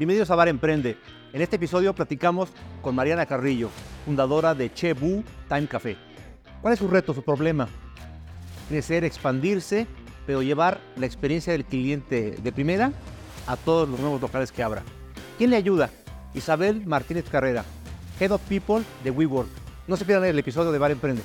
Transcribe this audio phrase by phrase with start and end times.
[0.00, 0.96] Bienvenidos a Bar Emprende.
[1.34, 2.48] En este episodio platicamos
[2.80, 3.68] con Mariana Carrillo,
[4.06, 5.98] fundadora de Chebu Time Café.
[6.62, 7.68] ¿Cuál es su reto, su problema?
[8.70, 9.86] Crecer, expandirse,
[10.26, 12.92] pero llevar la experiencia del cliente de primera
[13.46, 14.82] a todos los nuevos locales que abra.
[15.36, 15.90] ¿Quién le ayuda?
[16.32, 17.66] Isabel Martínez Carrera,
[18.18, 19.50] Head of People de WeWork.
[19.86, 21.20] No se pierdan el episodio de Bar Emprende.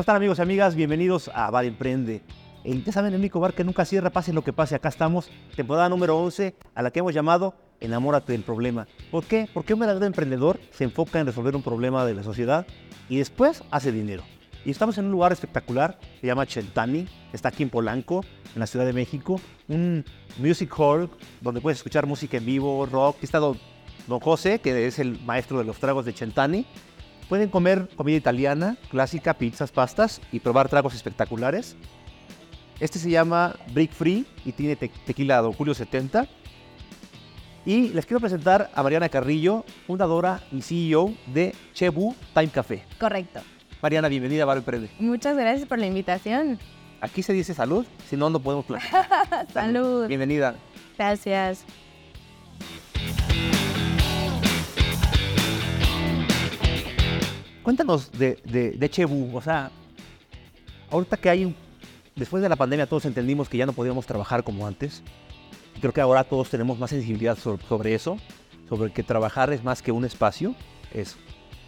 [0.00, 0.74] ¿Cómo están amigos y amigas?
[0.76, 2.22] Bienvenidos a Bar Emprende.
[2.64, 4.74] El, ya saben, el único bar que nunca cierra, pase lo que pase.
[4.74, 8.88] Acá estamos, temporada número 11, a la que hemos llamado Enamórate del problema.
[9.10, 9.46] ¿Por qué?
[9.52, 12.66] Porque un verdadero emprendedor se enfoca en resolver un problema de la sociedad
[13.10, 14.22] y después hace dinero.
[14.64, 18.66] Y estamos en un lugar espectacular, se llama Chentani, está aquí en Polanco, en la
[18.66, 20.06] Ciudad de México, un
[20.38, 21.10] music hall
[21.42, 23.18] donde puedes escuchar música en vivo, rock.
[23.20, 23.58] Está don,
[24.06, 26.64] don José, que es el maestro de los tragos de Chentani.
[27.30, 31.76] Pueden comer comida italiana, clásica, pizzas, pastas y probar tragos espectaculares.
[32.80, 36.26] Este se llama Brick Free y tiene te tequila Don Julio 70.
[37.64, 42.82] Y les quiero presentar a Mariana Carrillo, fundadora y CEO de Chebu Time Café.
[42.98, 43.42] Correcto.
[43.80, 44.90] Mariana, bienvenida a Bar Emprende.
[44.98, 46.58] Muchas gracias por la invitación.
[47.00, 49.06] Aquí se dice salud, si no, no podemos platicar.
[49.52, 50.08] salud.
[50.08, 50.56] Bienvenida.
[50.98, 51.64] Gracias.
[57.70, 59.70] Cuéntanos de, de, Chebu, o sea,
[60.90, 61.54] ahorita que hay,
[62.16, 65.04] después de la pandemia todos entendimos que ya no podíamos trabajar como antes.
[65.80, 68.16] Creo que ahora todos tenemos más sensibilidad so- sobre eso,
[68.68, 70.56] sobre que trabajar es más que un espacio,
[70.92, 71.14] es,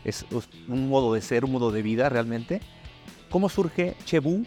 [0.05, 0.27] es
[0.67, 2.61] un modo de ser, un modo de vida realmente.
[3.31, 4.43] ¿Cómo surge Chebu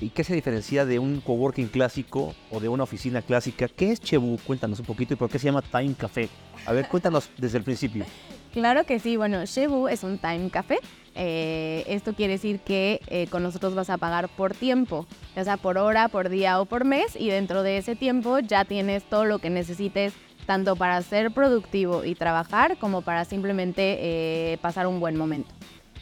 [0.00, 3.66] y qué se diferencia de un coworking clásico o de una oficina clásica?
[3.66, 4.38] ¿Qué es Chebu?
[4.46, 6.28] Cuéntanos un poquito y por qué se llama Time Café.
[6.64, 8.04] A ver, cuéntanos desde el principio.
[8.56, 9.18] Claro que sí.
[9.18, 10.78] Bueno, Shebu es un time café.
[11.14, 15.58] Eh, esto quiere decir que eh, con nosotros vas a pagar por tiempo, ya sea
[15.58, 19.26] por hora, por día o por mes, y dentro de ese tiempo ya tienes todo
[19.26, 20.14] lo que necesites,
[20.46, 25.50] tanto para ser productivo y trabajar, como para simplemente eh, pasar un buen momento.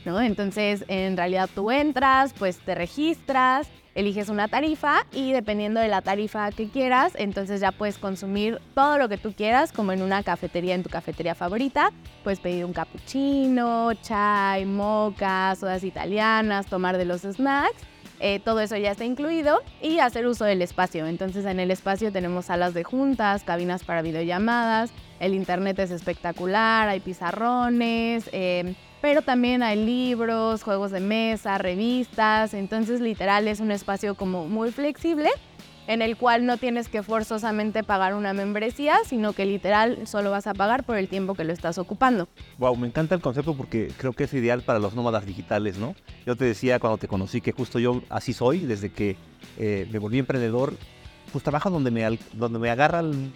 [0.04, 0.20] ¿no?
[0.20, 6.02] Entonces, en realidad tú entras, pues te registras, eliges una tarifa y dependiendo de la
[6.02, 10.22] tarifa que quieras, entonces ya puedes consumir todo lo que tú quieras, como en una
[10.22, 11.90] cafetería, en tu cafetería favorita.
[12.22, 17.82] Puedes pedir un cappuccino, chai, moca, sodas italianas, tomar de los snacks.
[18.20, 21.06] eh, todo eso ya está incluido y hacer uso del espacio.
[21.06, 26.88] Entonces en el espacio tenemos salas de juntas, cabinas para videollamadas, el internet es espectacular,
[26.88, 33.70] hay pizarrones, eh, pero también hay libros, juegos de mesa, revistas, entonces literal es un
[33.70, 35.28] espacio como muy flexible
[35.86, 40.46] en el cual no tienes que forzosamente pagar una membresía, sino que literal solo vas
[40.46, 42.28] a pagar por el tiempo que lo estás ocupando.
[42.56, 45.94] Wow, me encanta el concepto porque creo que es ideal para los nómadas digitales, ¿no?
[46.24, 49.18] Yo te decía cuando te conocí que justo yo así soy, desde que
[49.58, 50.78] eh, me volví emprendedor,
[51.30, 53.32] pues trabajo donde me, donde me agarra el,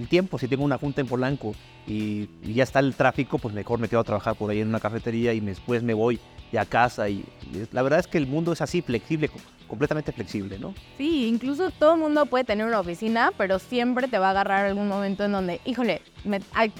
[0.00, 0.38] el tiempo.
[0.38, 1.54] Si tengo una junta en Polanco
[1.86, 4.80] y, ya está el tráfico, pues mejor me quedo a trabajar por ahí en una
[4.80, 6.20] cafetería y después me voy
[6.52, 7.08] ya a casa.
[7.08, 7.24] Y,
[7.72, 9.38] la verdad es que el mundo es así, flexible, co-
[9.68, 10.74] completamente flexible, ¿no?
[10.98, 14.66] Sí, incluso todo el mundo puede tener una oficina, pero siempre te va a agarrar
[14.66, 16.02] algún momento en donde, híjole,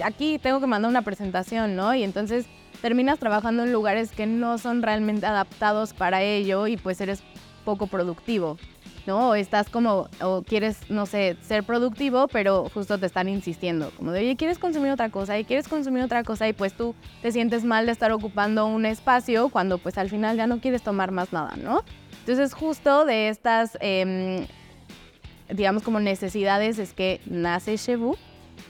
[0.03, 1.93] aquí tengo que mandar una presentación, ¿no?
[1.95, 2.45] Y entonces
[2.81, 7.23] terminas trabajando en lugares que no son realmente adaptados para ello y pues eres
[7.63, 8.59] poco productivo,
[9.05, 9.29] ¿no?
[9.29, 14.11] O estás como, o quieres, no sé, ser productivo, pero justo te están insistiendo, como
[14.11, 15.37] de, oye, ¿quieres consumir otra cosa?
[15.37, 18.85] Y quieres consumir otra cosa y pues tú te sientes mal de estar ocupando un
[18.85, 21.83] espacio cuando pues al final ya no quieres tomar más nada, ¿no?
[22.19, 24.47] Entonces justo de estas, em,
[25.49, 28.17] digamos como necesidades es que nace Chevu.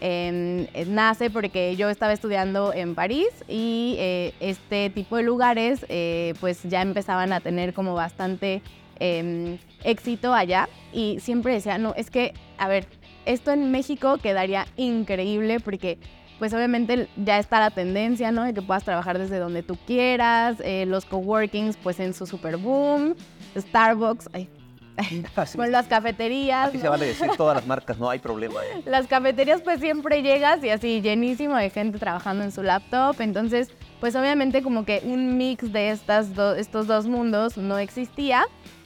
[0.02, 5.86] Em, eh, nace porque yo estaba estudiando en París y eh, este tipo de lugares
[5.88, 8.62] eh, pues ya empezaban a tener como bastante
[9.00, 12.88] em, éxito allá y siempre decía, no, es que, a ver,
[13.26, 15.98] esto en México quedaría increíble porque
[16.40, 18.44] pues obviamente ya está la tendencia, ¿no?
[18.44, 22.58] De que puedas trabajar desde donde tú quieras, eh, los coworkings pues en su super
[22.58, 23.16] boom,
[23.58, 24.50] Starbucks, ay,
[25.36, 26.84] Así, bueno, las cafeterías, así ¿no?
[26.84, 28.60] se vale decir todas las marcas, no hay problema.
[28.64, 28.82] ¿eh?
[28.86, 33.70] las cafeterías pues siempre llegas y así llenísimo de gente trabajando en su laptop, entonces
[34.00, 38.46] pues obviamente como que un mix de estas do- estos dos mundos no existía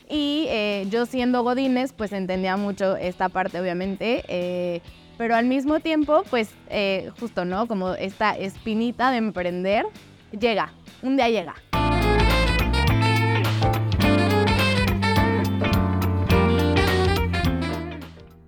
[0.10, 4.82] y eh, yo siendo Godines pues entendía mucho esta parte obviamente, eh,
[5.18, 7.68] pero al mismo tiempo pues eh, justo, ¿no?
[7.68, 9.86] Como esta espinita de emprender
[10.38, 10.74] llega,
[11.04, 11.56] un día llega.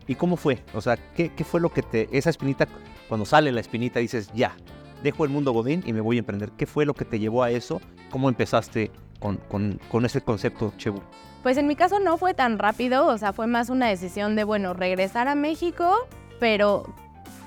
[0.07, 0.61] ¿Y cómo fue?
[0.73, 2.67] O sea, ¿qué, ¿qué, fue lo que te, esa espinita,
[3.07, 4.57] cuando sale la espinita dices, ya,
[5.03, 6.51] dejo el mundo Godín y me voy a emprender?
[6.57, 7.79] ¿Qué fue lo que te llevó a eso?
[8.09, 8.91] ¿Cómo empezaste
[9.21, 10.99] con, ese concepto, Chebu?
[11.43, 14.43] Pues en mi caso no fue tan rápido, o sea, fue más una decisión de,
[14.43, 16.07] bueno, regresar a México,
[16.39, 16.93] pero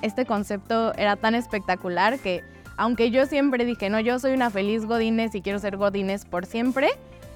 [0.01, 2.43] este concepto era tan espectacular que
[2.77, 6.45] aunque yo siempre dije, no, yo soy una feliz Godínez y quiero ser Godínez por
[6.45, 6.89] siempre,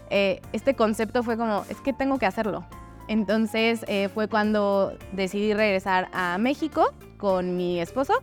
[0.10, 2.66] eh, este concepto fue como, es que tengo que hacerlo.
[3.08, 8.14] Entonces eh, fue cuando decidí regresar a México con mi esposo.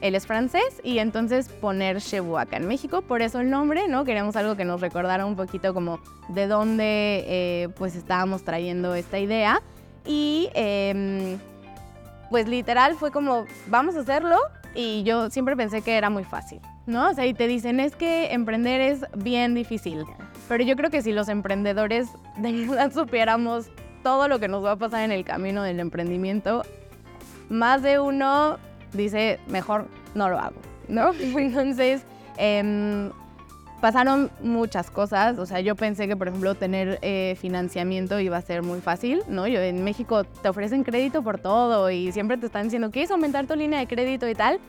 [0.00, 4.04] Él es francés y entonces poner Chebu acá en México, por eso el nombre, ¿no?
[4.04, 9.18] Queríamos algo que nos recordara un poquito como de dónde eh, pues estábamos trayendo esta
[9.18, 9.62] idea.
[10.04, 11.38] Y em,
[12.30, 14.36] pues literal fue como, vamos a hacerlo,
[14.74, 17.10] y yo siempre pensé que era muy fácil, ¿no?
[17.10, 20.04] O sea, y te dicen, es que emprender es bien difícil.
[20.48, 22.08] Pero yo creo que si los emprendedores
[22.38, 23.66] de verdad supiéramos
[24.02, 26.62] todo lo que nos va a pasar en el camino del emprendimiento,
[27.52, 28.58] más de uno
[28.92, 30.56] dice, mejor no lo hago,
[30.88, 31.12] ¿no?
[31.20, 32.02] Entonces,
[32.38, 33.10] eh,
[33.82, 35.38] pasaron muchas cosas.
[35.38, 39.22] O sea, yo pensé que, por ejemplo, tener eh, financiamiento iba a ser muy fácil,
[39.28, 39.48] ¿no?
[39.48, 43.46] Yo, en México te ofrecen crédito por todo y siempre te están diciendo, ¿quieres aumentar
[43.46, 44.60] tu línea de crédito y tal?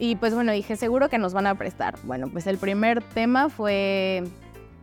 [0.00, 1.94] Y pues bueno, dije, seguro que nos van a prestar.
[2.02, 4.24] Bueno, pues el primer tema fue,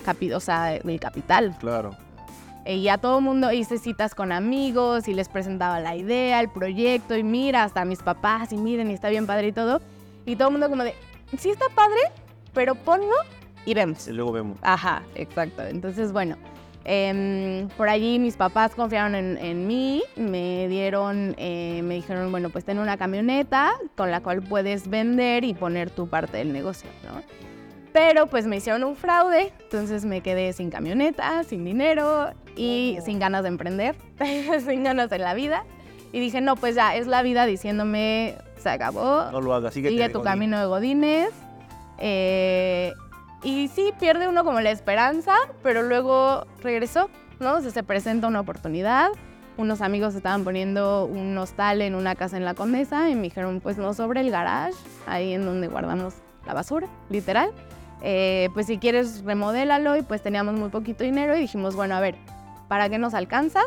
[0.06, 1.56] capi o sea, el capital.
[1.60, 1.98] Claro.
[2.66, 7.16] Y ya todo mundo hice citas con amigos y les presentaba la idea, el proyecto
[7.16, 9.82] y mira, hasta mis papás y miren, y está bien padre y todo.
[10.26, 10.96] Y todo el mundo como de,
[11.38, 12.00] sí está padre,
[12.54, 13.16] pero ponlo
[13.66, 14.08] y vemos.
[14.08, 14.58] Y luego vemos.
[14.64, 15.62] Ajá, exacto.
[15.62, 16.38] Entonces, bueno,
[16.86, 22.50] eh, por allí mis papás confiaron en, en mí, me dieron, eh, me dijeron, bueno,
[22.50, 26.90] pues ten una camioneta con la cual puedes vender y poner tu parte del negocio,
[27.04, 27.45] ¿no?
[27.96, 33.20] Pero pues me hicieron un fraude, entonces me quedé sin camioneta, sin dinero y sin
[33.20, 33.96] ganas de emprender,
[34.68, 35.64] sin ganas en la vida.
[36.12, 39.32] Y dije, no, pues ya, es la vida diciéndome, se acabó.
[39.32, 41.30] No lo hagas, sigue, sigue tu camino de Godines.
[41.98, 42.92] Eh,
[43.44, 45.34] y sí, pierde uno como la esperanza,
[45.64, 47.10] pero luego regresó,
[47.40, 47.54] ¿no?
[47.54, 49.08] O sea, se presenta una oportunidad.
[49.56, 53.62] Unos amigos estaban poniendo un hostal en una casa en la Condesa y me dijeron,
[53.62, 54.76] pues no sobre el garage,
[55.08, 56.16] ahí en donde guardamos
[56.46, 57.52] la basura, literal.
[58.02, 62.00] Eh, pues si quieres remodélalo y pues teníamos muy poquito dinero y dijimos, bueno, a
[62.00, 62.16] ver,
[62.68, 63.62] ¿para qué nos alcanza?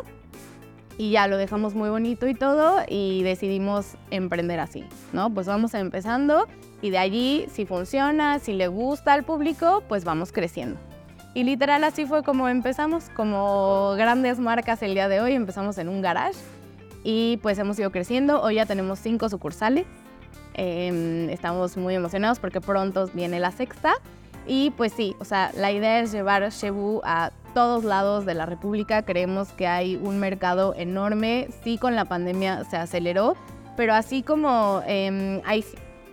[0.97, 5.33] Y ya lo dejamos muy bonito y todo y decidimos emprender así, ¿no?
[5.33, 6.45] Pues vamos empezando
[6.81, 10.79] y de allí, si funciona, si le gusta al público, pues vamos creciendo.
[11.33, 15.87] Y literal así fue como empezamos, como grandes marcas el día de hoy, empezamos en
[15.87, 16.39] un garage
[17.03, 19.85] y pues hemos ido creciendo, hoy ya tenemos cinco sucursales,
[20.55, 23.93] eh, estamos muy emocionados porque pronto viene la sexta
[24.49, 28.47] y pues sí, o sea, la idea es llevar Shebu a todos lados de la
[28.47, 33.37] República, creemos que hay un mercado enorme, sí con la pandemia se aceleró,
[33.77, 35.63] pero así como eh, hay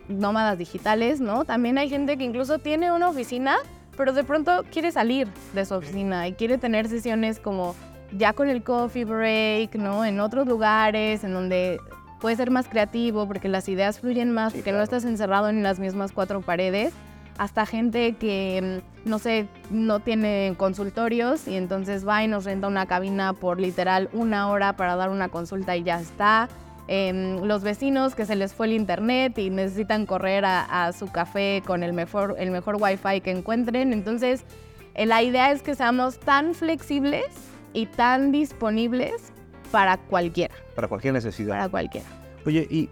[0.08, 1.46] nómadas digitales, ¿no?
[1.46, 3.56] También hay gente que incluso tiene una oficina,
[3.96, 7.74] pero de pronto quiere salir de su oficina y quiere tener sesiones como
[8.12, 10.04] ya con el coffee break, ¿no?
[10.04, 11.80] En otros lugares, en donde
[12.20, 15.78] puede ser más creativo porque las ideas fluyen más, porque no estás encerrado en las
[15.78, 16.92] mismas cuatro paredes.
[17.38, 22.86] Hasta gente que, no sé, no tiene consultorios y entonces va y nos renta una
[22.86, 26.48] cabina por literal una hora para dar una consulta y ya está
[26.88, 31.08] eh, los vecinos que se les fue el internet y necesitan correr a, a su
[31.08, 33.92] café con el mejor, el mejor wifi que encuentren.
[33.92, 34.44] Entonces,
[34.94, 37.26] eh, la idea es que seamos tan flexibles
[37.72, 39.32] y tan disponibles
[39.72, 40.54] para cualquiera.
[40.74, 41.56] Para cualquier necesidad.
[41.56, 42.06] Para cualquiera.
[42.46, 42.88] Oye, y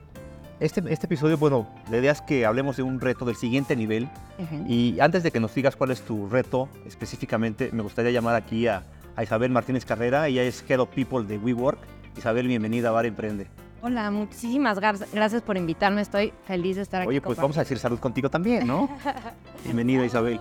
[0.64, 4.09] este, este episodio, bueno, la idea es que hablemos de un reto del siguiente nivel.
[4.38, 4.66] Uh -huh.
[4.66, 8.66] Y antes de que nos digas cuál es tu reto específicamente, me gustaría llamar aquí
[8.66, 8.83] a,
[9.14, 10.26] a Isabel Martínez Carrera.
[10.26, 11.78] Ella es Head of People de WeWork.
[12.16, 13.47] Isabel, bienvenida a Bar Emprende.
[13.83, 16.00] Hola, muchísimas gracias por invitarme.
[16.00, 17.09] Estoy feliz de estar aquí.
[17.09, 18.88] Oye, pues vamos a decir salud contigo también, ¿no?
[19.64, 20.40] Bienvenida, Isabel.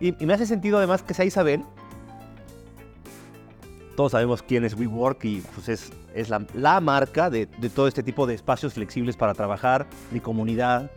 [0.00, 1.62] Y, y, me hace sentido además que sea Isabel.
[3.96, 7.86] Todos sabemos quién es WeWork y pues es, es la, la marca de, de, todo
[7.86, 10.90] este tipo de espacios flexibles para trabajar, de comunidad.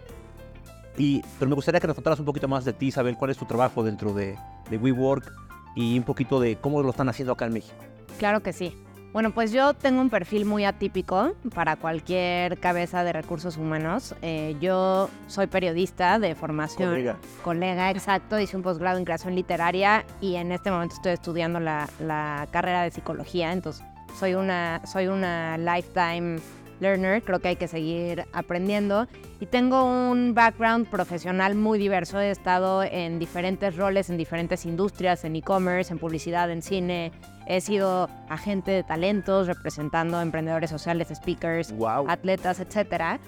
[0.98, 3.16] Y, pero me gustaría que nos contaras un poquito más de ti, Isabel.
[3.18, 4.36] ¿Cuál es tu trabajo dentro de,
[4.70, 5.32] de WeWork?
[5.76, 7.76] Y un poquito de cómo lo están haciendo acá en México.
[8.18, 8.76] Claro que sí.
[9.14, 14.14] Bueno, pues yo tengo un perfil muy atípico para cualquier cabeza de recursos humanos.
[14.22, 16.90] Eh, yo soy periodista de formación.
[16.92, 17.18] Colega.
[17.44, 18.40] Colega, exacto.
[18.40, 22.84] Hice un posgrado en creación literaria y en este momento estoy estudiando la, la carrera
[22.84, 23.54] de psicología.
[23.54, 23.84] Entonces,
[24.18, 26.40] soy una, soy una lifetime
[26.80, 29.08] learner, creo que hay que seguir aprendiendo.
[29.40, 32.20] Y tengo un background profesional muy diverso.
[32.20, 37.12] He estado en diferentes roles, en diferentes industrias, en e-commerce, en publicidad, en cine.
[37.48, 42.06] He sido agente de talentos, representando emprendedores sociales, speakers, Wow.
[42.10, 43.20] atletas, etc.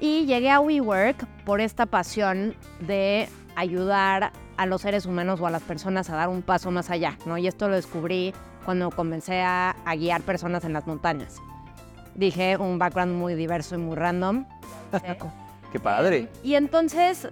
[0.00, 5.50] Y llegué a WeWork por esta pasión de ayudar a los seres humanos o a
[5.50, 7.38] las personas a dar un paso más allá, ¿no?
[7.38, 11.36] Y esto lo descubrí cuando comencé a, a guiar personas en las montañas.
[12.14, 14.46] Dije, un background muy diverso y muy random.
[15.72, 16.28] Qué padre.
[16.42, 17.28] Y entonces,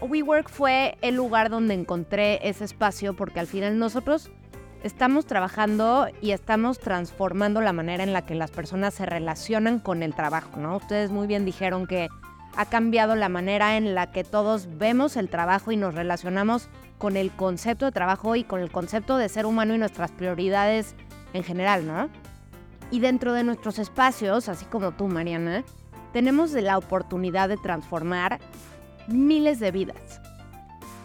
[0.00, 4.30] WeWork fue el lugar donde encontré ese espacio porque al final nosotros
[4.82, 10.02] estamos trabajando y estamos transformando la manera en la que las personas se relacionan con
[10.02, 10.76] el trabajo, ¿no?
[10.76, 12.08] Ustedes muy bien dijeron que
[12.56, 16.68] ha cambiado la manera en la que todos vemos el trabajo y nos relacionamos
[16.98, 20.94] con el concepto de trabajo y con el concepto de ser humano y nuestras prioridades
[21.32, 22.08] en general, ¿no?
[22.92, 25.64] Y dentro de nuestros espacios, así como tú, Mariana,
[26.12, 28.38] tenemos la oportunidad de transformar
[29.08, 30.20] miles de vidas.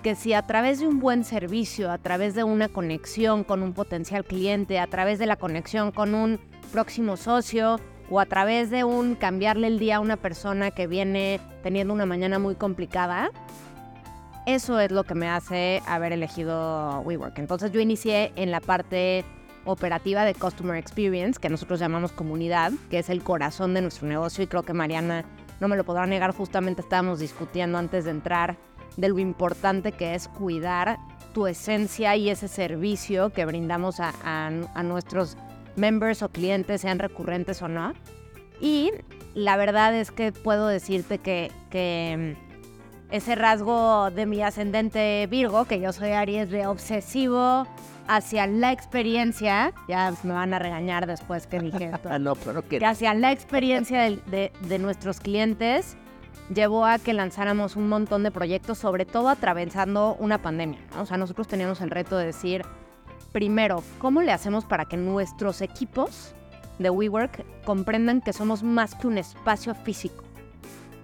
[0.03, 3.71] Que si a través de un buen servicio, a través de una conexión con un
[3.71, 6.41] potencial cliente, a través de la conexión con un
[6.73, 7.79] próximo socio
[8.09, 12.05] o a través de un cambiarle el día a una persona que viene teniendo una
[12.05, 13.31] mañana muy complicada,
[14.45, 17.39] eso es lo que me hace haber elegido WeWork.
[17.39, 19.23] Entonces yo inicié en la parte
[19.67, 24.43] operativa de Customer Experience, que nosotros llamamos comunidad, que es el corazón de nuestro negocio
[24.43, 25.25] y creo que Mariana
[25.59, 28.57] no me lo podrá negar, justamente estábamos discutiendo antes de entrar
[28.95, 30.97] de lo importante que es cuidar
[31.33, 34.49] tu esencia y ese servicio que brindamos a,
[34.83, 35.37] nuestros
[35.75, 37.93] members o clientes, sean recurrentes o no.
[38.59, 38.91] Y
[39.35, 42.35] la verdad es que puedo decirte que,
[43.09, 47.65] ese rasgo de mi ascendente Virgo, que yo soy Aries de obsesivo
[48.07, 52.67] hacia la experiencia, ya me van a regañar después que dije esto, Ah, no, pero
[52.67, 55.97] que hacia la experiencia de, de nuestros clientes
[56.53, 60.79] llevó a que lanzáramos un montón de proyectos, sobre todo atravesando una pandemia.
[60.95, 61.01] ¿no?
[61.01, 62.63] O sea, nosotros teníamos el reto de decir,
[63.33, 66.33] primero, ¿cómo le hacemos para que nuestros equipos
[66.79, 70.26] de WeWork comprendan que somos más que un espacio físico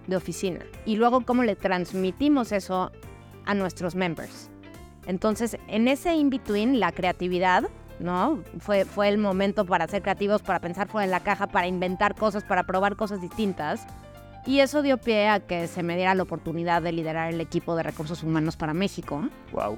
[0.08, 0.60] de oficina?
[0.86, 2.92] Y luego, ¿cómo le transmitimos eso
[3.46, 4.50] a nuestros members?
[5.06, 7.64] Entonces, en ese in-between, la creatividad,
[8.00, 8.42] ¿no?
[8.60, 12.16] Fue, fue el momento para ser creativos, para pensar fuera de la caja, para inventar
[12.16, 13.86] cosas, para probar cosas distintas.
[14.46, 17.76] Y eso dio pie a que se me diera la oportunidad de liderar el equipo
[17.76, 19.78] de recursos humanos para México, Wow.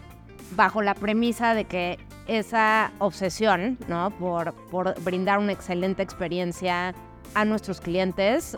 [0.56, 4.10] bajo la premisa de que esa obsesión, ¿no?
[4.12, 6.96] Por, por brindar una excelente experiencia
[7.36, 8.58] a nuestros clientes,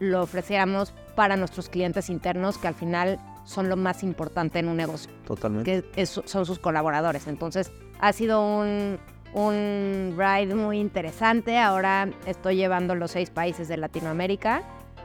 [0.00, 4.76] lo ofreciéramos para nuestros clientes internos, que al final son lo más importante en un
[4.76, 5.82] negocio Totalmente.
[5.94, 7.26] que es- son sus colaboradores.
[7.26, 7.70] Entonces,
[8.00, 8.98] ha sido un,
[9.34, 11.58] un ride muy interesante.
[11.58, 14.62] Ahora estoy llevando los seis países de Latinoamérica.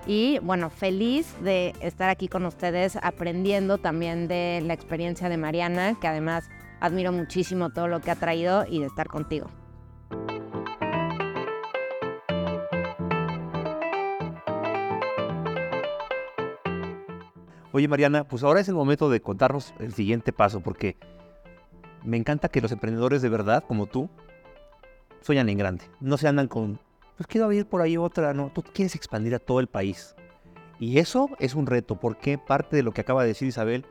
[0.08, 5.98] Y bueno, feliz de estar aquí con ustedes aprendiendo también de la experiencia de Mariana,
[6.00, 9.48] que además admiro muchísimo todo lo que ha traído y de estar contigo.
[17.72, 20.98] Oye, Mariana, pues ahora es el momento de contarnos el siguiente paso, porque
[22.04, 24.10] me encanta que los emprendedores de verdad, como tú,
[25.22, 25.86] sueñan en grande.
[26.00, 26.80] No se andan con,
[27.16, 28.52] pues quiero abrir por ahí otra, no.
[28.54, 30.16] Tú quieres expandir a todo el país.
[30.80, 33.86] Y eso es un reto, porque parte de lo que acaba de decir Isabel,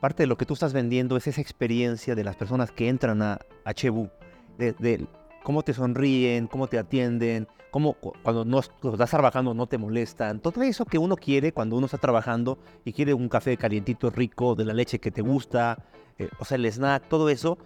[0.00, 3.22] parte de lo que tú estás vendiendo es esa experiencia de las personas que entran
[3.22, 3.38] a,
[3.72, 4.10] Chebu,
[4.58, 5.06] de
[5.42, 9.78] cómo te sonríen, cómo te atienden, cómo cu- cuando no cuando estás trabajando no te
[9.78, 10.40] molestan.
[10.40, 14.54] Todo eso que uno quiere cuando uno está trabajando y quiere un café calientito rico,
[14.54, 15.84] de la leche que te gusta,
[16.18, 17.58] eh, o sea, el snack, todo eso,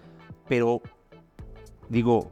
[0.49, 0.81] pero
[1.89, 2.31] digo,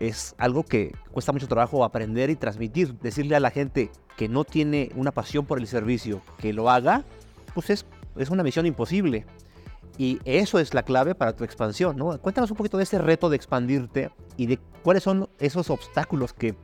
[0.00, 2.98] es algo que cuesta mucho trabajo aprender y transmitir.
[2.98, 7.04] Decirle a la gente que no tiene una pasión por el servicio, que lo haga,
[7.54, 7.86] pues es,
[8.16, 9.26] es una misión imposible.
[9.98, 12.18] Y eso es la clave para tu expansión, ¿no?
[12.20, 16.54] Cuéntanos un poquito de ese reto de expandirte y de cuáles son esos obstáculos que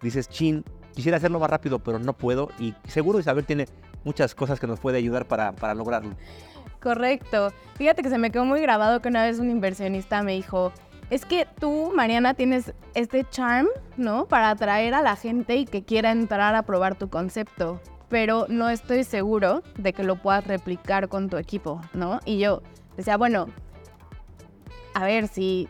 [0.00, 2.50] dices, chin, quisiera hacerlo más rápido, pero no puedo.
[2.58, 3.66] Y seguro Isabel tiene
[4.04, 6.14] muchas cosas que nos puede ayudar para, para lograrlo.
[6.80, 7.52] Correcto.
[7.74, 10.72] Fíjate que se me quedó muy grabado que una vez un inversionista me dijo,
[11.10, 13.66] es que tú, Mariana, tienes este charm,
[13.96, 14.26] ¿no?
[14.26, 18.68] Para atraer a la gente y que quiera entrar a probar tu concepto, pero no
[18.68, 22.20] estoy seguro de que lo puedas replicar con tu equipo, ¿no?
[22.24, 22.62] Y yo
[22.96, 23.48] decía, bueno,
[24.94, 25.68] a ver si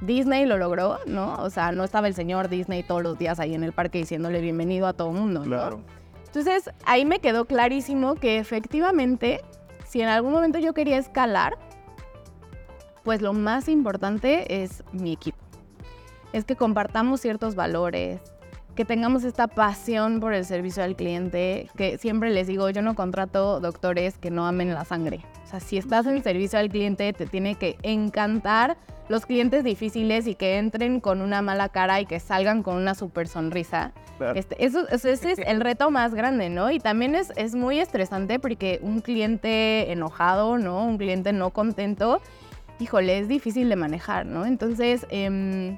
[0.00, 1.34] Disney lo logró, ¿no?
[1.36, 4.40] O sea, no estaba el señor Disney todos los días ahí en el parque diciéndole
[4.40, 5.82] bienvenido a todo mundo, ¿no?
[6.26, 9.40] Entonces, ahí me quedó clarísimo que efectivamente,
[9.86, 11.56] si en algún momento yo quería escalar,
[13.04, 15.38] pues lo más importante es mi equipo.
[16.32, 18.20] Es que compartamos ciertos valores,
[18.76, 22.94] que tengamos esta pasión por el servicio al cliente, que siempre les digo, yo no
[22.94, 25.24] contrato doctores que no amen la sangre.
[25.44, 28.76] O sea, si estás en servicio al cliente, te tiene que encantar
[29.08, 32.94] los clientes difíciles y que entren con una mala cara y que salgan con una
[32.94, 33.92] super sonrisa.
[34.34, 36.70] Este, eso, ese es el reto más grande, ¿no?
[36.70, 40.84] Y también es, es muy estresante porque un cliente enojado, ¿no?
[40.84, 42.20] Un cliente no contento,
[42.78, 44.44] híjole, es difícil de manejar, ¿no?
[44.44, 45.76] Entonces, eh,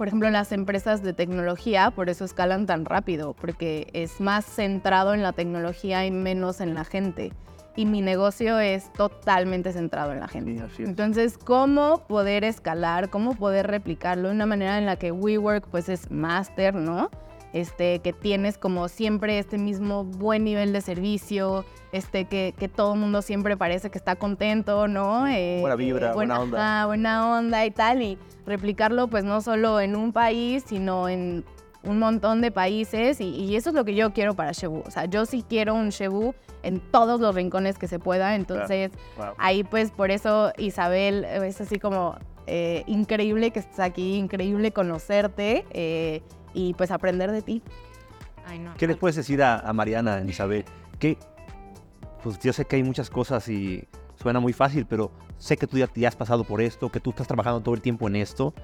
[0.00, 5.12] por ejemplo, las empresas de tecnología, por eso escalan tan rápido, porque es más centrado
[5.12, 7.34] en la tecnología y menos en la gente.
[7.76, 10.64] Y mi negocio es totalmente centrado en la gente.
[10.78, 13.10] Entonces, ¿cómo poder escalar?
[13.10, 17.10] ¿Cómo poder replicarlo de una manera en la que WeWork pues es máster, ¿no?
[17.52, 22.94] Este, que tienes como siempre este mismo buen nivel de servicio, este, que, que todo
[22.94, 25.26] el mundo siempre parece que está contento, ¿no?
[25.26, 26.86] Eh, buena vibra, buena, onda.
[26.86, 31.44] buena onda y tal, y replicarlo pues no solo en un país, sino en
[31.82, 34.82] un montón de países y, eso es lo que yo quiero para Shebu.
[34.86, 38.34] O sea, yo sí quiero un Shebu en todos los rincones que se pueda.
[38.34, 38.92] Entonces,
[39.38, 42.16] ahí pues por eso Isabel es así como
[42.46, 45.64] eh, increíble que estés aquí, increíble conocerte.
[45.70, 46.22] Eh,
[46.54, 47.62] y pues aprender de ti.
[48.76, 50.64] ¿Qué les puedes decir a, Mariana, Isabel?
[50.98, 51.18] Que
[52.22, 53.86] pues yo sé que hay muchas cosas y
[54.20, 57.26] suena muy fácil, pero sé que tú ya, has pasado por esto, que tú estás
[57.26, 58.54] trabajando todo el tiempo en esto.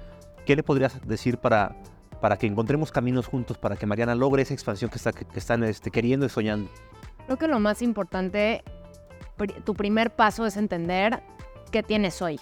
[0.45, 1.75] ¿Qué le podrías decir para,
[2.21, 5.63] para que encontremos caminos juntos, para que Mariana logre esa expansión que, está, que están
[5.63, 6.69] este, queriendo y soñando?
[7.25, 8.63] Creo que lo más importante,
[9.63, 11.21] tu primer paso es entender
[11.71, 12.39] qué tienes hoy,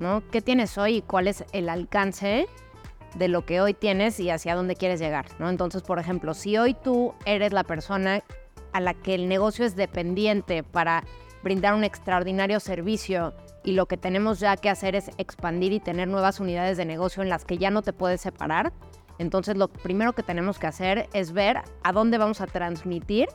[0.00, 0.22] ¿no?
[0.30, 2.46] ¿Qué tienes hoy y cuál es el alcance
[3.16, 5.48] de lo que hoy tienes y hacia dónde quieres llegar, ¿no?
[5.48, 8.22] Entonces, por ejemplo, si hoy tú eres la persona
[8.72, 11.04] a la que el negocio es dependiente para
[11.42, 16.08] brindar un extraordinario servicio y lo que tenemos ya que hacer es expandir y tener
[16.08, 18.72] nuevas unidades de negocio en las que ya no te puedes separar,
[19.18, 23.28] entonces lo primero que tenemos que hacer es ver a dónde vamos a transmitir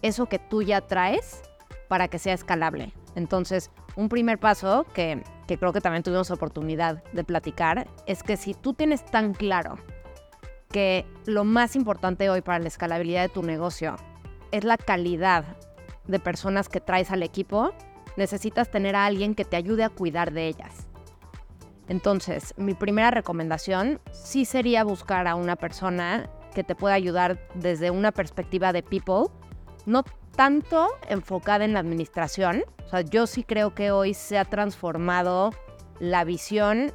[0.00, 1.42] eso que tú ya traes
[1.88, 2.92] para que sea escalable.
[3.14, 8.54] Entonces, un primer paso que, creo que también tuvimos oportunidad de platicar es que si
[8.54, 9.76] tú tienes tan claro
[10.70, 13.96] que lo más importante hoy para la escalabilidad de tu negocio
[14.50, 15.44] es la calidad
[16.06, 17.72] de personas que traes al equipo,
[18.16, 20.86] necesitas tener a alguien que te ayude a cuidar de ellas.
[21.88, 27.90] Entonces, mi primera recomendación sí sería buscar a una persona que te pueda ayudar desde
[27.90, 29.26] una perspectiva de people,
[29.84, 30.04] no
[30.36, 32.64] tanto enfocada en la administración.
[32.84, 35.50] O sea, yo sí creo que hoy se ha transformado
[36.00, 36.92] la visión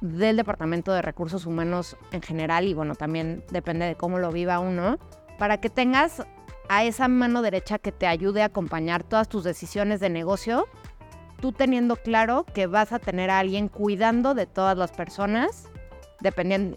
[0.00, 4.58] del Departamento de Recursos Humanos en general y bueno, también depende de cómo lo viva
[4.58, 4.98] uno,
[5.38, 6.26] para que tengas
[6.68, 10.66] a esa mano derecha que te ayude a acompañar todas tus decisiones de negocio,
[11.40, 15.68] tú teniendo claro que vas a tener a alguien cuidando de todas las personas,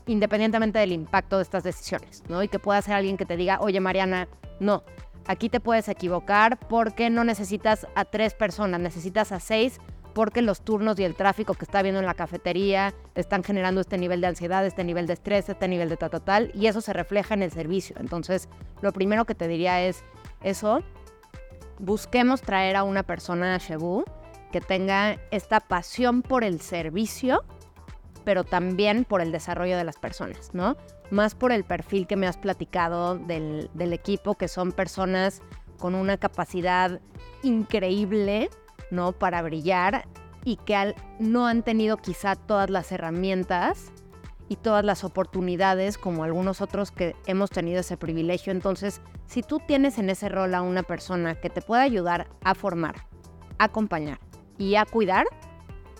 [0.05, 2.43] independientemente del impacto de estas decisiones, ¿no?
[2.43, 4.27] Y que pueda ser alguien que te diga, oye Mariana,
[4.59, 4.83] no,
[5.29, 9.79] Aquí te puedes equivocar porque no necesitas a tres personas, necesitas a seis
[10.15, 13.99] porque los turnos y el tráfico que está habiendo en la cafetería están generando este
[13.99, 16.93] nivel de ansiedad, este nivel de estrés, este nivel de tal, tal, y eso se
[16.93, 17.95] refleja en el servicio.
[17.99, 18.49] Entonces,
[18.81, 20.03] lo primero que te diría es
[20.41, 20.81] eso,
[21.77, 24.05] busquemos traer a una persona a Shebu
[24.51, 27.43] que tenga esta pasión por el servicio,
[28.23, 30.75] pero también por el desarrollo de las personas, ¿no?
[31.11, 35.41] más por el perfil que me has platicado del, equipo, que son personas
[35.77, 36.99] con una capacidad
[37.43, 38.49] increíble,
[38.91, 39.13] ¿no?
[39.13, 40.07] Para brillar
[40.43, 43.91] y que no han tenido quizá todas las herramientas
[44.47, 48.51] y todas las oportunidades como algunos otros que hemos tenido ese privilegio.
[48.51, 52.55] Entonces, si tú tienes en ese rol a una persona que te pueda ayudar a
[52.55, 52.95] formar,
[53.57, 54.19] a acompañar
[54.57, 55.27] y a cuidar,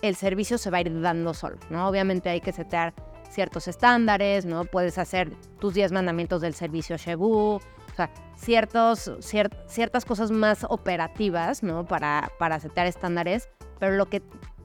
[0.02, 1.88] el servicio se va a ir dando solo, ¿no?
[1.88, 2.94] Obviamente hay que setear
[3.28, 4.64] ciertos estándares, ¿no?
[4.64, 7.60] Puedes hacer tus 10 mandamientos del servicio Shebu, o
[7.94, 11.84] sea, ciertos, ciertas cosas más operativas, ¿no?
[11.86, 14.22] Para, para setear estándares, pero lo que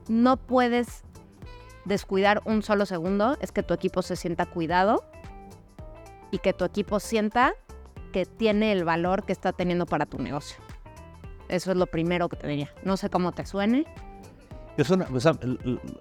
[0.08, 1.04] no puedes
[1.84, 5.04] descuidar un solo segundo es que tu equipo se sienta cuidado
[6.30, 7.54] y que tu equipo sienta
[8.12, 10.58] que tiene el valor que está teniendo para tu negocio.
[11.48, 12.72] Eso es lo primero que te diría.
[12.82, 13.84] No sé cómo te suene,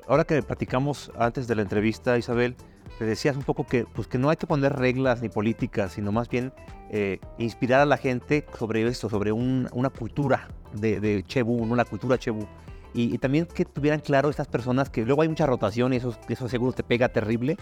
[0.08, 2.56] ahora que platicamos antes de la entrevista, Isabel,
[2.98, 6.12] te decías un poco que, pues, que no hay que poner reglas ni políticas, sino
[6.12, 6.54] más bien
[6.90, 12.18] eh, inspirar a la gente sobre esto, sobre una cultura de, de Chebu, una cultura
[12.18, 12.46] Chebu.
[12.94, 16.48] Y, también que tuvieran claro estas personas que luego hay mucha rotación y eso, eso
[16.48, 17.58] seguro te pega terrible,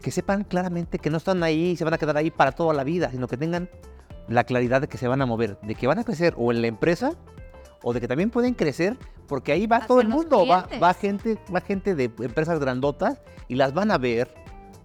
[0.00, 2.72] que sepan claramente que no están ahí y se van a quedar ahí para toda
[2.72, 3.68] la vida, sino que tengan
[4.28, 6.62] la claridad de que se van a mover, de que van a crecer o en
[6.62, 7.12] la empresa
[7.88, 11.38] o de que también pueden crecer porque ahí va todo el mundo, va, va, gente,
[11.54, 14.34] va gente de empresas grandotas y las van a ver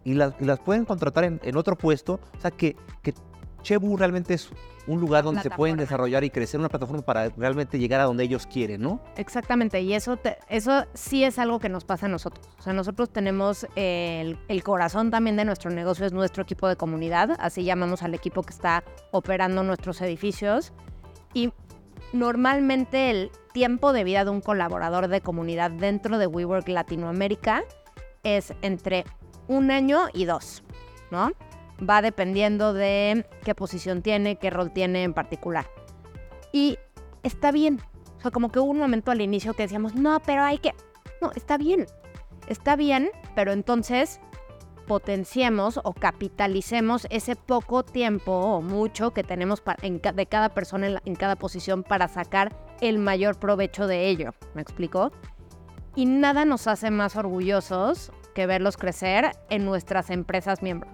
[0.03, 2.19] y las, y las pueden contratar en, en otro puesto.
[2.37, 3.15] O sea, que, que
[3.63, 4.51] Chebu realmente es
[4.85, 8.23] un lugar donde se pueden desarrollar y crecer una plataforma para realmente llegar a donde
[8.23, 9.01] ellos quieren, ¿no?
[9.17, 12.47] Exactamente, y eso, te- eso sí es algo que nos pasa a nosotros.
[12.59, 16.75] O sea, nosotros tenemos el, el corazón también de nuestro negocio, es nuestro equipo de
[16.75, 20.71] comunidad, así llamamos al equipo que está operando nuestros edificios.
[21.33, 21.51] Y
[22.13, 27.63] normalmente el tiempo de vida de un colaborador de comunidad dentro de WeWork Latinoamérica
[28.23, 29.05] es entre
[29.47, 30.63] un año y dos,
[31.09, 31.31] ¿no?
[31.87, 35.67] Va dependiendo de qué posición tiene, qué rol tiene en particular.
[36.51, 36.77] Y
[37.23, 37.81] está bien,
[38.17, 40.73] o sea, como que hubo un momento al inicio que decíamos, no, pero hay que...
[41.21, 41.87] No, está bien.
[42.47, 44.19] Está bien, pero entonces
[44.91, 51.37] potenciemos o capitalicemos ese poco tiempo o mucho que tenemos de cada persona en, cada
[51.37, 54.33] posición para sacar el mayor provecho de ello.
[54.53, 55.13] ¿Me explico?
[55.95, 60.91] Y nada nos hace más orgullosos que verlos crecer en nuestras empresas miembros,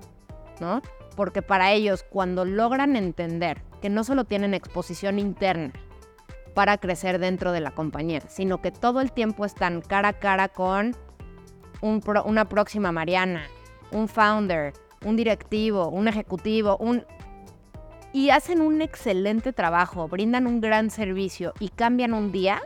[0.60, 0.84] ¿no?
[1.16, 5.74] Porque para ellos, cuando logran entender que no solo tienen exposición interna,
[6.54, 10.50] para crecer dentro de la compañía, sino que todo el tiempo están cara a cara
[10.50, 10.96] con
[11.82, 13.48] una próxima Mariana,
[13.91, 14.73] un founder,
[15.06, 17.06] un directivo, un ejecutivo, un...
[18.13, 22.62] Y hacen un excelente trabajo, brindan un gran servicio y cambian un día,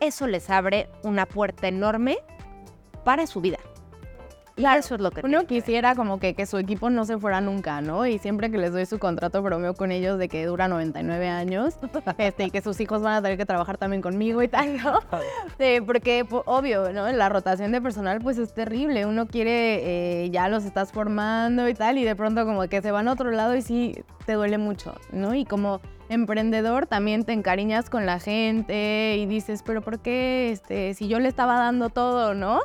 [0.00, 2.18] eso les abre una puerta enorme
[3.04, 3.58] para su vida.
[4.56, 5.20] Y eso es lo que...
[5.24, 8.06] Uno quisiera como que, que su equipo no se fuera nunca, ¿no?
[8.06, 11.74] Y siempre que les doy su contrato bromeo con ellos de que dura 99 años
[12.18, 15.00] este, y que sus hijos van a tener que trabajar también conmigo y tal, ¿no?
[15.58, 17.10] Sí, porque po- obvio, ¿no?
[17.10, 19.06] La rotación de personal pues es terrible.
[19.06, 22.92] Uno quiere, eh, ya los estás formando y tal y de pronto como que se
[22.92, 25.34] van a otro lado y sí te duele mucho, ¿no?
[25.34, 30.50] Y como emprendedor también te encariñas con la gente y dices, pero ¿por qué?
[30.52, 32.60] Este, si yo le estaba dando todo, ¿no?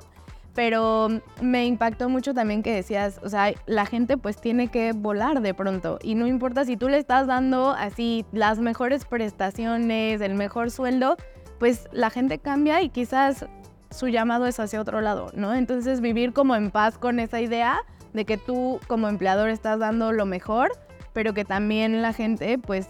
[0.59, 1.07] Pero
[1.41, 5.53] me impactó mucho también que decías, o sea, la gente pues tiene que volar de
[5.53, 10.69] pronto y no importa si tú le estás dando así las mejores prestaciones, el mejor
[10.69, 11.15] sueldo,
[11.59, 13.45] pues la gente cambia y quizás
[13.89, 15.53] su llamado es hacia otro lado, ¿no?
[15.53, 17.79] Entonces vivir como en paz con esa idea
[18.11, 20.73] de que tú como empleador estás dando lo mejor,
[21.13, 22.89] pero que también la gente pues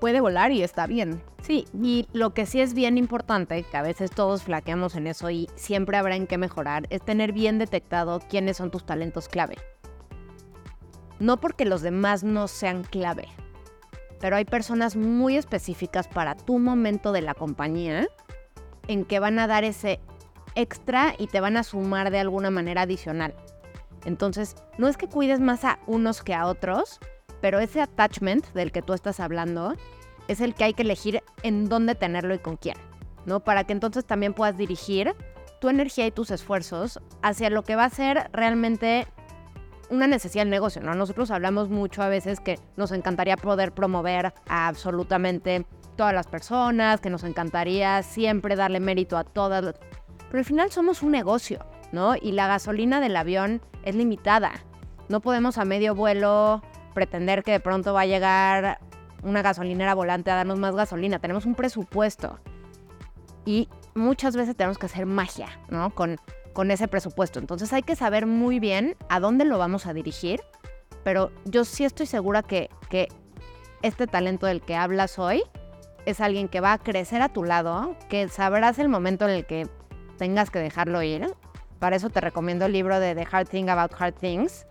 [0.00, 1.22] puede volar y está bien.
[1.42, 5.30] Sí, y lo que sí es bien importante, que a veces todos flaqueamos en eso
[5.30, 9.56] y siempre habrá en qué mejorar, es tener bien detectado quiénes son tus talentos clave.
[11.18, 13.28] No porque los demás no sean clave,
[14.20, 18.08] pero hay personas muy específicas para tu momento de la compañía
[18.88, 20.00] en que van a dar ese
[20.54, 23.34] extra y te van a sumar de alguna manera adicional.
[24.04, 27.00] Entonces, no es que cuides más a unos que a otros,
[27.46, 29.76] pero ese attachment del que tú estás hablando
[30.26, 32.76] es el que hay que elegir en dónde tenerlo y con quién,
[33.24, 33.38] ¿no?
[33.38, 35.14] Para que entonces también puedas dirigir
[35.60, 39.06] tu energía y tus esfuerzos hacia lo que va a ser realmente
[39.90, 40.96] una necesidad del negocio, ¿no?
[40.96, 47.00] Nosotros hablamos mucho a veces que nos encantaría poder promover a absolutamente todas las personas,
[47.00, 49.76] que nos encantaría siempre darle mérito a todas,
[50.26, 52.16] pero al final somos un negocio, ¿no?
[52.20, 54.50] Y la gasolina del avión es limitada.
[55.08, 56.60] No podemos a medio vuelo
[56.96, 58.80] pretender que de pronto va a llegar
[59.22, 61.18] una gasolinera volante a darnos más gasolina.
[61.18, 62.40] Tenemos un presupuesto.
[63.44, 65.94] Y muchas veces tenemos que hacer magia, ¿no?
[65.94, 66.16] Con,
[66.54, 67.38] con ese presupuesto.
[67.38, 70.40] Entonces hay que saber muy bien a dónde lo vamos a dirigir.
[71.04, 73.08] Pero yo sí estoy segura que, que
[73.82, 75.42] este talento del que hablas hoy
[76.06, 79.44] es alguien que va a crecer a tu lado, que sabrás el momento en el
[79.44, 79.68] que
[80.16, 81.30] tengas que dejarlo ir.
[81.78, 84.66] Para eso te recomiendo el libro de The Hard Thing About Hard Things,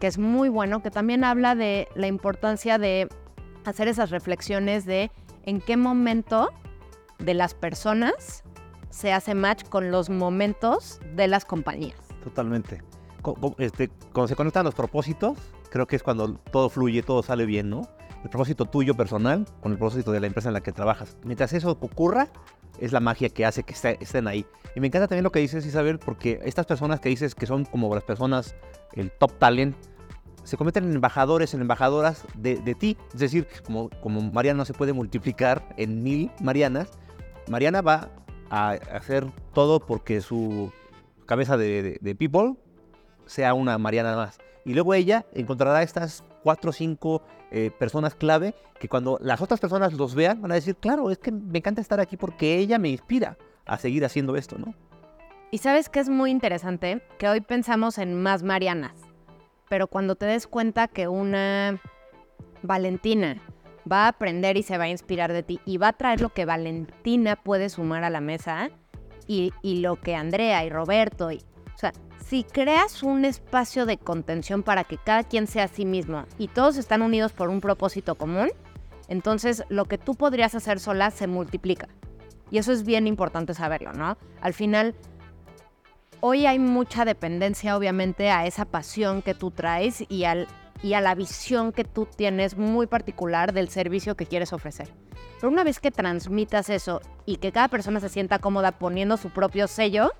[0.00, 3.08] que es muy bueno, que también habla de la importancia de
[3.64, 5.10] hacer esas reflexiones de
[5.44, 6.50] en qué momento
[7.18, 8.42] de las personas
[8.88, 11.98] se hace match con los momentos de las compañías.
[12.24, 12.82] Totalmente.
[13.58, 15.38] Este, cuando se conectan los propósitos,
[15.70, 17.86] creo que es cuando todo fluye, todo sale bien, ¿no?
[18.22, 21.16] El propósito tuyo personal con el propósito de la empresa en la que trabajas.
[21.24, 22.28] Mientras eso ocurra,
[22.78, 24.46] es la magia que hace que esté- estén ahí.
[24.74, 27.64] Y me encanta también lo que dices, Isabel, porque estas personas que dices que son
[27.64, 28.54] como las personas,
[28.92, 29.74] el top talent,
[30.44, 32.96] se convierten en embajadores, en embajadoras de, de ti.
[33.14, 36.90] Es decir, como, como Mariana no se puede multiplicar en mil Marianas,
[37.48, 38.10] Mariana va
[38.50, 40.72] a hacer todo porque su
[41.26, 42.54] cabeza de- de people
[43.26, 44.38] sea una Mariana más.
[44.64, 49.60] Y luego ella encontrará estas cuatro o cinco eh, personas clave que cuando las otras
[49.60, 52.78] personas los vean van a decir, claro, es que me encanta estar aquí porque ella
[52.78, 53.36] me inspira
[53.66, 54.74] a seguir haciendo esto, ¿no?
[55.50, 58.94] Y sabes que es muy interesante que hoy pensamos en más Marianas,
[59.68, 61.80] pero cuando te des cuenta que una
[62.62, 63.42] Valentina
[63.90, 66.28] va a aprender y se va a inspirar de ti y va a traer lo
[66.28, 68.70] que Valentina puede sumar a la mesa
[69.26, 71.42] y, y lo que Andrea y Roberto y...
[71.80, 75.86] O sea, si creas un espacio de contención para que cada quien sea a sí
[75.86, 78.50] mismo y todos están unidos por un propósito común,
[79.08, 81.88] entonces lo que tú podrías hacer sola se multiplica.
[82.50, 84.18] Y eso es bien importante saberlo, ¿no?
[84.42, 84.94] Al final,
[86.20, 90.26] hoy hay mucha dependencia, obviamente, a esa pasión que tú traes y,
[90.82, 94.90] y a la visión que tú tienes muy particular del servicio que quieres ofrecer.
[95.40, 99.30] Pero una vez que transmitas eso y que cada persona se sienta cómoda poniendo su
[99.30, 100.12] propio sello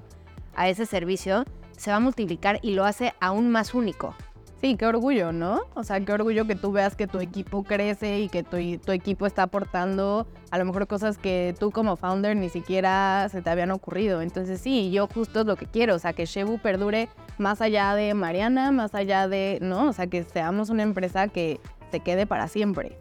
[0.55, 1.45] a ese servicio,
[1.77, 4.15] se va a multiplicar y lo hace aún más único.
[4.61, 5.63] Sí, qué orgullo, ¿no?
[5.75, 8.93] O sea, qué orgullo que tú veas que tu equipo crece y que tu, tu,
[8.93, 13.49] equipo está aportando a lo mejor cosas que tú como founder ni siquiera se te
[13.49, 14.21] habían ocurrido.
[14.21, 17.09] Entonces sí, yo justo es lo que quiero, o sea, que Shebu perdure
[17.39, 19.89] más allá de Mariana, más allá de, ¿no?
[19.89, 21.59] O sea, que seamos una empresa que
[21.91, 22.99] se quede para siempre.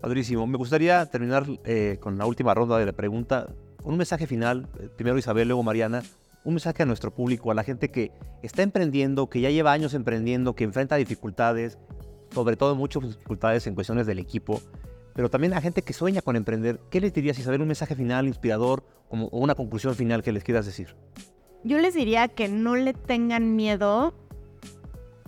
[0.00, 0.46] Padrísimo.
[0.46, 3.48] Me gustaría terminar eh, con la última ronda de la pregunta.
[3.84, 6.02] Un mensaje final, eh, primero Isabel, luego Mariana.
[6.42, 9.92] Un mensaje a nuestro público, a la gente que está emprendiendo, que ya lleva años
[9.92, 11.76] emprendiendo, que enfrenta dificultades,
[12.32, 14.62] sobre todo muchas dificultades en cuestiones del equipo,
[15.14, 16.80] pero también a gente que sueña con emprender.
[16.90, 17.60] ¿Qué les dirías, Isabel?
[17.60, 20.96] Un mensaje final, inspirador, como, o una conclusión final que les quieras decir.
[21.62, 24.14] Yo les diría que no le tengan miedo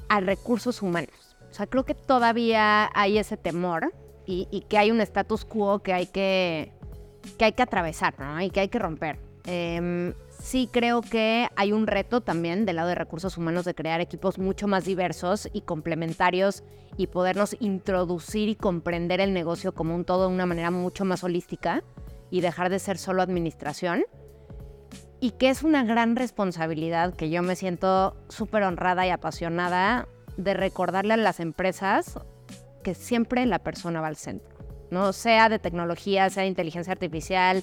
[0.08, 1.37] a recursos humanos.
[1.50, 3.92] O sea, creo que todavía hay ese temor
[4.26, 6.72] y, que hay un status quo que hay que,
[7.38, 8.40] que, hay que atravesar, ¿no?
[8.40, 9.18] Y que hay que romper.
[9.44, 14.00] Em, sí creo que hay un reto también del lado de recursos humanos de crear
[14.00, 16.62] equipos mucho más diversos y complementarios
[16.96, 21.24] y podernos introducir y comprender el negocio como un todo de una manera mucho más
[21.24, 21.82] holística
[22.30, 24.04] y dejar de ser solo administración.
[25.20, 30.54] Y que es una gran responsabilidad que yo me siento súper honrada y apasionada de
[30.54, 32.18] recordarle a las empresas
[32.83, 34.57] que siempre la persona va al centro,
[34.90, 35.12] ¿no?
[35.12, 37.62] Sea de tecnología, sea de inteligencia artificial,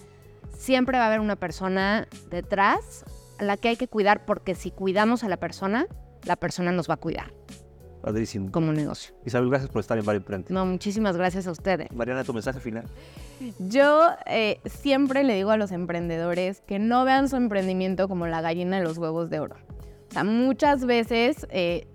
[0.58, 3.05] siempre va a haber una persona detrás
[3.39, 5.88] a la que hay que cuidar porque si cuidamos a la persona,
[6.25, 7.34] la persona nos va a cuidar.
[8.01, 8.51] Padrísimo.
[8.51, 9.13] Como un negocio.
[9.25, 10.53] Isabel, gracias por estar en Bar Emprende.
[10.53, 11.91] No, muchísimas gracias a ustedes.
[11.91, 12.86] Mariana, tu mensaje final.
[13.60, 18.41] Yo eh, siempre le digo a los emprendedores que no vean su emprendimiento como la
[18.41, 19.58] gallina de los huevos de oro.
[20.10, 21.88] O sea, muchas veces eh,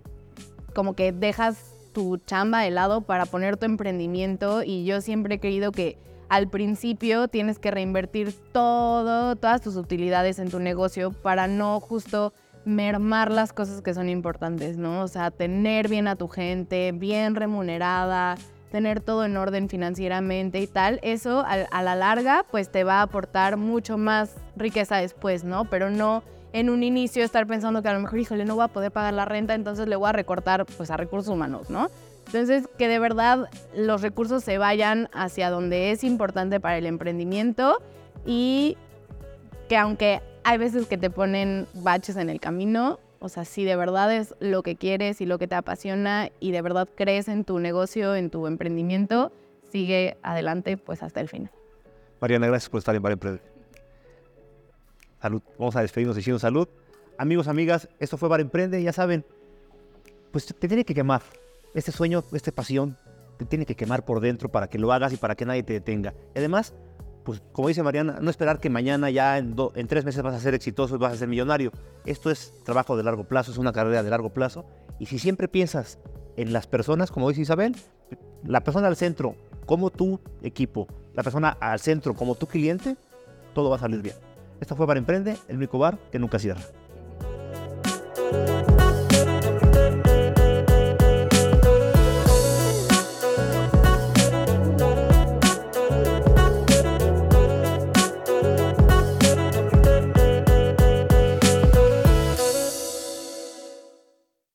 [0.75, 5.41] como que dejas tu chamba de lado para poner tu emprendimiento y yo siempre he
[5.41, 5.97] creído que
[6.29, 12.35] al principio tienes que reinvertir todo, todas tus utilidades en tu negocio para no justo
[12.65, 15.03] mermar las cosas que son importantes, ¿no?
[15.03, 18.37] O sea, tener bien a tu gente, bien remunerada,
[18.71, 23.03] tener todo en orden financieramente y tal, eso a, la larga pues te va a
[23.03, 25.67] aportar mucho más riqueza después, ¿no?
[25.67, 28.69] Pero no en un inicio estar pensando que a lo mejor, híjole, no voy a
[28.69, 31.89] poder pagar la renta, entonces le voy a recortar pues a recursos humanos, ¿no?
[32.27, 37.83] Entonces, que de verdad los recursos se vayan hacia donde es importante para el emprendimiento
[38.25, 38.77] y
[39.69, 43.75] que aunque hay veces que te ponen baches en el camino, o sea, si de
[43.75, 47.45] verdad es lo que quieres y lo que te apasiona y de verdad crees en
[47.45, 49.33] tu negocio, en tu emprendimiento,
[49.73, 51.51] sigue adelante pues hasta el final.
[52.21, 53.54] Mariana, gracias por estar en Bar Emprende.
[55.25, 55.41] Salud.
[55.59, 56.69] Vamos a despedirnos diciendo salud.
[57.17, 58.83] Amigos, amigas, esto fue Bar Emprende.
[58.83, 59.25] Ya saben,
[60.31, 61.23] pues te tiene que quemar.
[61.73, 62.99] Este sueño, esta pasión,
[63.39, 65.73] te tiene que quemar por dentro para que lo hagas y para que nadie te
[65.73, 66.13] detenga.
[66.35, 66.75] Y además,
[67.25, 70.41] pues como dice Mariana, no esperar que mañana ya en, en, tres meses vas a
[70.41, 71.73] ser exitoso y vas a ser millonario.
[72.05, 74.67] Esto es trabajo de largo plazo, es una carrera de largo plazo.
[74.99, 76.01] Y si siempre piensas
[76.37, 77.75] en las personas, como dice Isabel,
[78.45, 82.99] la persona al centro como tu equipo, la persona al centro como tu cliente,
[83.55, 84.17] todo va a salir bien.
[84.61, 86.63] Esto fue para Emprende, el único bar que nunca cierra.